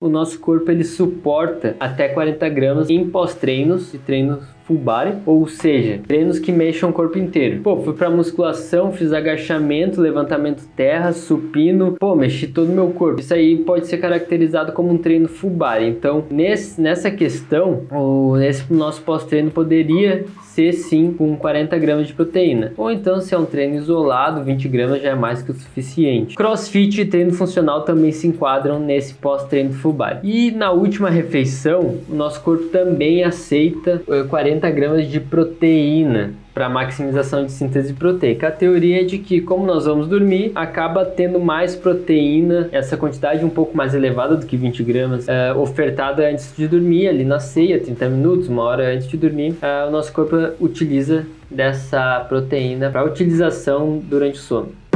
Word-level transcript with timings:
o 0.00 0.08
nosso 0.08 0.40
corpo 0.40 0.70
ele 0.70 0.82
suporta 0.82 1.76
até 1.78 2.08
40 2.08 2.48
gramas 2.48 2.88
em 2.88 3.08
pós-treinos, 3.08 3.92
de 3.92 3.98
treinos 3.98 4.42
full 4.70 4.78
body, 4.78 5.16
ou 5.26 5.48
seja, 5.48 6.00
treinos 6.06 6.38
que 6.38 6.52
mexam 6.52 6.90
o 6.90 6.92
corpo 6.92 7.18
inteiro. 7.18 7.60
Pô, 7.60 7.76
fui 7.78 7.92
pra 7.92 8.08
musculação, 8.08 8.92
fiz 8.92 9.12
agachamento, 9.12 10.00
levantamento 10.00 10.62
terra, 10.76 11.12
supino, 11.12 11.96
pô, 11.98 12.14
mexi 12.14 12.46
todo 12.46 12.68
o 12.68 12.72
meu 12.72 12.90
corpo. 12.90 13.20
Isso 13.20 13.34
aí 13.34 13.56
pode 13.56 13.88
ser 13.88 13.98
caracterizado 13.98 14.72
como 14.72 14.92
um 14.92 14.98
treino 14.98 15.28
full 15.28 15.50
body. 15.50 15.86
Então, 15.86 16.24
nesse, 16.30 16.80
nessa 16.80 17.10
questão, 17.10 17.82
o, 17.90 18.36
nesse 18.36 18.72
nosso 18.72 19.02
pós-treino 19.02 19.50
poderia 19.50 20.24
ser 20.42 20.72
sim 20.72 21.12
com 21.12 21.36
40 21.36 21.78
gramas 21.78 22.06
de 22.06 22.12
proteína. 22.12 22.72
Ou 22.76 22.90
então, 22.90 23.20
se 23.20 23.34
é 23.34 23.38
um 23.38 23.44
treino 23.44 23.76
isolado, 23.76 24.44
20 24.44 24.68
gramas 24.68 25.02
já 25.02 25.10
é 25.10 25.14
mais 25.14 25.42
que 25.42 25.50
o 25.50 25.54
suficiente. 25.54 26.36
Crossfit 26.36 27.00
e 27.00 27.04
treino 27.04 27.32
funcional 27.32 27.82
também 27.82 28.12
se 28.12 28.26
enquadram 28.26 28.78
nesse 28.78 29.14
pós-treino 29.14 29.72
full 29.72 29.92
body. 29.92 30.20
E 30.22 30.50
na 30.50 30.70
última 30.70 31.08
refeição, 31.08 31.98
o 32.08 32.14
nosso 32.14 32.40
corpo 32.42 32.64
também 32.64 33.24
aceita 33.24 34.02
40 34.28 34.59
eh, 34.68 34.72
gramas 34.72 35.06
de 35.06 35.20
proteína 35.20 36.32
para 36.52 36.68
maximização 36.68 37.44
de 37.44 37.52
síntese 37.52 37.92
proteica. 37.94 38.48
A 38.48 38.50
teoria 38.50 39.00
é 39.00 39.04
de 39.04 39.18
que, 39.18 39.40
como 39.40 39.64
nós 39.64 39.86
vamos 39.86 40.08
dormir, 40.08 40.52
acaba 40.54 41.04
tendo 41.04 41.38
mais 41.38 41.76
proteína, 41.76 42.68
essa 42.72 42.96
quantidade 42.96 43.44
um 43.44 43.50
pouco 43.50 43.76
mais 43.76 43.94
elevada 43.94 44.36
do 44.36 44.44
que 44.44 44.56
20 44.56 44.82
gramas, 44.82 45.28
é, 45.28 45.52
ofertada 45.54 46.28
antes 46.28 46.54
de 46.56 46.66
dormir, 46.66 47.08
ali 47.08 47.24
na 47.24 47.40
ceia, 47.40 47.78
30 47.78 48.08
minutos, 48.08 48.48
uma 48.48 48.62
hora 48.62 48.94
antes 48.94 49.08
de 49.08 49.16
dormir, 49.16 49.56
é, 49.62 49.86
o 49.86 49.90
nosso 49.90 50.12
corpo 50.12 50.36
utiliza 50.60 51.26
dessa 51.50 52.20
proteína 52.28 52.90
para 52.90 53.04
utilização 53.04 54.02
durante 54.08 54.34
o 54.34 54.42
sono. 54.42 54.89